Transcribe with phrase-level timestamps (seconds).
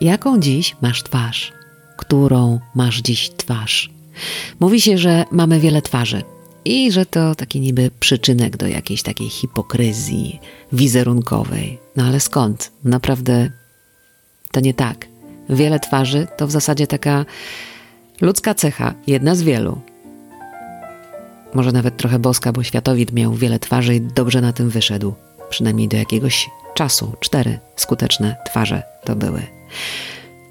[0.00, 1.52] Jaką dziś masz twarz?
[1.96, 3.90] Którą masz dziś twarz?
[4.60, 6.22] Mówi się, że mamy wiele twarzy
[6.64, 10.40] i że to taki niby przyczynek do jakiejś takiej hipokryzji
[10.72, 11.78] wizerunkowej.
[11.96, 12.72] No ale skąd?
[12.84, 13.50] Naprawdę
[14.52, 15.06] to nie tak.
[15.48, 17.24] Wiele twarzy to w zasadzie taka
[18.20, 19.80] ludzka cecha, jedna z wielu.
[21.54, 25.14] Może nawet trochę boska, bo światowid miał wiele twarzy i dobrze na tym wyszedł.
[25.50, 27.12] Przynajmniej do jakiegoś czasu.
[27.20, 29.42] Cztery skuteczne twarze to były.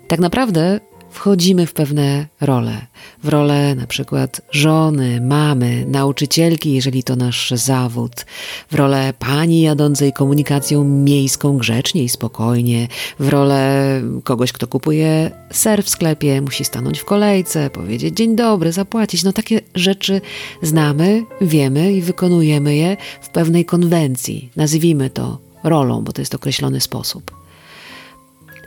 [0.08, 0.80] Tak naprawdę
[1.12, 2.88] wchodzimy w pewne role.
[3.24, 8.26] W rolę na przykład żony, mamy, nauczycielki, jeżeli to nasz zawód.
[8.72, 12.88] W rolę pani jadącej komunikacją miejską grzecznie i spokojnie.
[13.20, 18.72] W rolę kogoś, kto kupuje ser w sklepie, musi stanąć w kolejce, powiedzieć dzień dobry,
[18.72, 19.24] zapłacić.
[19.24, 20.22] No takie rzeczy
[20.62, 24.50] znamy, wiemy i wykonujemy je w pewnej konwencji.
[24.56, 27.39] Nazwijmy to rolą, bo to jest określony sposób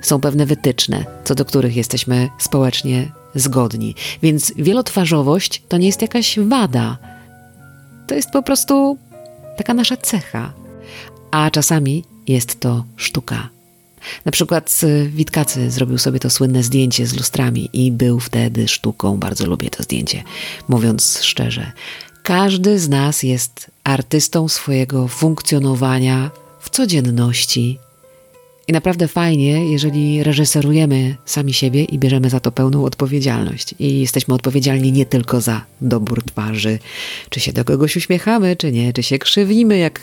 [0.03, 3.95] są pewne wytyczne, co do których jesteśmy społecznie zgodni.
[4.23, 6.99] Więc wielotwarzowość to nie jest jakaś wada.
[8.07, 8.99] To jest po prostu
[9.57, 10.53] taka nasza cecha.
[11.31, 13.49] A czasami jest to sztuka.
[14.25, 19.17] Na przykład Witkacy zrobił sobie to słynne zdjęcie z lustrami i był wtedy sztuką.
[19.17, 20.23] Bardzo lubię to zdjęcie,
[20.69, 21.73] mówiąc szczerze.
[22.23, 26.31] Każdy z nas jest artystą swojego funkcjonowania
[26.61, 27.79] w codzienności
[28.69, 33.75] i naprawdę fajnie, jeżeli reżyserujemy sami siebie i bierzemy za to pełną odpowiedzialność.
[33.79, 36.79] I jesteśmy odpowiedzialni nie tylko za dobór twarzy,
[37.31, 40.01] czy się do kogoś uśmiechamy, czy nie, czy się krzywimy, jak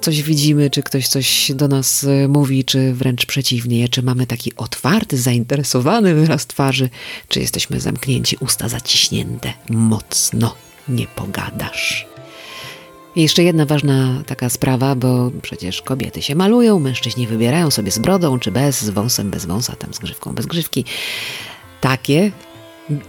[0.00, 4.56] coś widzimy, czy ktoś coś do nas e, mówi, czy wręcz przeciwnie, czy mamy taki
[4.56, 6.90] otwarty, zainteresowany wyraz twarzy,
[7.28, 10.54] czy jesteśmy zamknięci, usta zaciśnięte, mocno
[10.88, 12.17] nie pogadasz.
[13.18, 17.98] I jeszcze jedna ważna taka sprawa, bo przecież kobiety się malują, mężczyźni wybierają sobie z
[17.98, 20.84] brodą czy bez, z wąsem, bez wąsa, tam z grzywką, bez grzywki.
[21.80, 22.32] Takie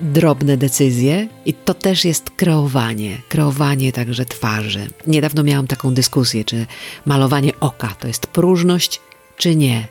[0.02, 4.88] drobne decyzje i to też jest kreowanie, kreowanie także twarzy.
[5.08, 6.66] Niedawno miałam taką dyskusję, czy
[7.06, 9.02] malowanie oka to jest próżność,
[9.38, 9.88] czy nie.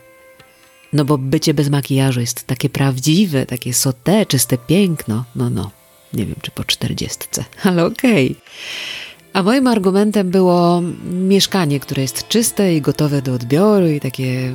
[0.93, 5.25] No bo bycie bez makijażu jest takie prawdziwe, takie sote, czyste piękno.
[5.37, 5.71] No, no,
[6.13, 8.31] nie wiem czy po czterdziestce, ale okej.
[8.31, 8.98] Okay.
[9.33, 14.55] A moim argumentem było mieszkanie, które jest czyste i gotowe do odbioru i takie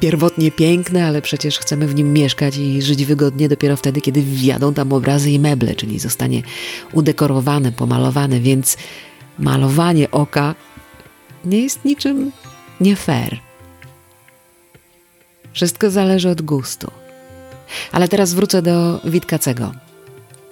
[0.00, 4.74] pierwotnie piękne, ale przecież chcemy w nim mieszkać i żyć wygodnie dopiero wtedy, kiedy wjadą
[4.74, 6.42] tam obrazy i meble, czyli zostanie
[6.92, 8.76] udekorowane, pomalowane, więc
[9.38, 10.54] malowanie oka
[11.44, 12.32] nie jest niczym
[12.80, 13.40] nie fair.
[15.52, 16.90] Wszystko zależy od gustu.
[17.92, 19.72] Ale teraz wrócę do Witkacego.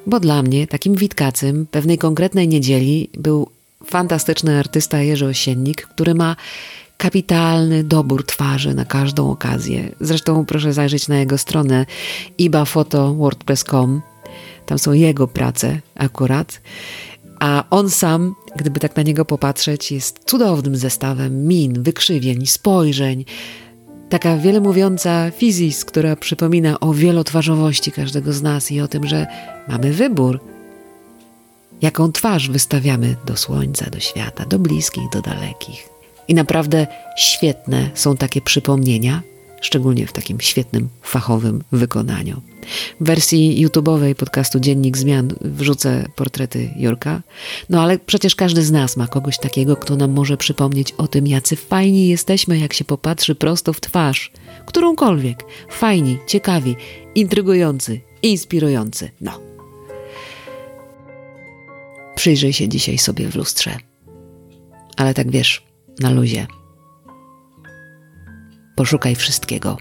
[0.08, 3.48] Bo dla mnie takim Witkacym pewnej konkretnej niedzieli był
[3.86, 6.36] fantastyczny artysta Jerzy Osiennik, który ma
[6.96, 9.94] kapitalny dobór twarzy na każdą okazję.
[10.00, 11.86] Zresztą proszę zajrzeć na jego stronę
[12.38, 14.02] ibafoto.wordpress.com.
[14.66, 16.60] Tam są jego prace akurat.
[17.40, 23.24] A on sam, gdyby tak na niego popatrzeć, jest cudownym zestawem min, wykrzywień, spojrzeń.
[24.08, 29.26] Taka wiele mówiąca fizis, która przypomina o wielotwarzowości każdego z nas i o tym, że
[29.68, 30.40] mamy wybór–
[31.82, 35.88] jaką twarz wystawiamy do słońca, do świata, do bliskich, do dalekich.
[36.28, 36.86] I naprawdę
[37.16, 39.22] świetne są takie przypomnienia,
[39.60, 42.40] szczególnie w takim świetnym, fachowym wykonaniu.
[43.00, 47.22] W wersji YouTube'owej podcastu Dziennik Zmian wrzucę portrety Jurka.
[47.68, 51.26] No ale przecież każdy z nas ma kogoś takiego, kto nam może przypomnieć o tym,
[51.26, 54.32] jacy fajni jesteśmy, jak się popatrzy prosto w twarz.
[54.66, 55.44] Którąkolwiek.
[55.70, 56.76] Fajni, ciekawi,
[57.14, 59.10] intrygujący, inspirujący.
[59.20, 59.40] No.
[62.14, 63.76] Przyjrzyj się dzisiaj sobie w lustrze.
[64.96, 65.62] Ale tak wiesz,
[66.00, 66.46] na luzie.
[68.78, 69.76] Poszukaj wszystkiego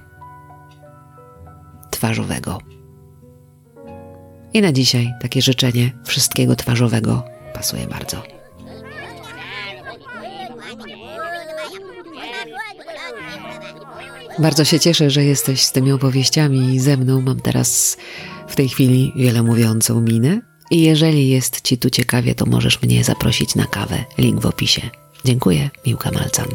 [1.92, 2.58] twarzowego.
[4.54, 8.24] I na dzisiaj takie życzenie wszystkiego twarzowego pasuje bardzo.
[14.40, 17.22] Bardzo się cieszę, że jesteś z tymi opowieściami i ze mną.
[17.22, 17.98] Mam teraz
[18.48, 20.42] w tej chwili wiele mówiącą minę,
[20.72, 24.06] i jeżeli jest Ci tu ciekawie, to możesz mnie zaprosić na kawę.
[24.18, 24.82] Link w opisie.
[25.26, 26.48] Dziękuję, Miłka Malcan.